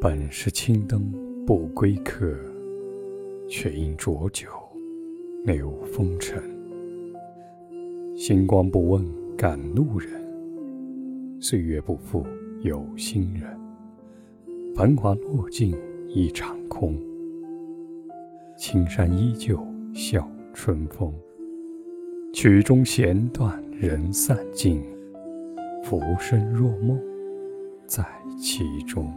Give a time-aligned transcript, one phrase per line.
[0.00, 1.12] 本是青灯
[1.44, 2.32] 不归客，
[3.48, 4.46] 却因浊酒
[5.44, 6.40] 留风尘。
[8.16, 9.04] 星光不问
[9.36, 10.22] 赶路人，
[11.40, 12.24] 岁月不负
[12.62, 13.58] 有心人。
[14.76, 15.74] 繁华落尽
[16.06, 16.96] 一场空，
[18.56, 19.58] 青山依旧
[19.92, 21.12] 笑春风。
[22.32, 24.80] 曲终弦断人散尽，
[25.82, 26.96] 浮生若梦，
[27.84, 28.06] 在
[28.40, 29.12] 其中。